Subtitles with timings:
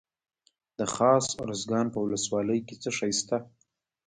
[0.77, 3.37] د خاص ارزګان په ولسوالۍ کې څه شی شته؟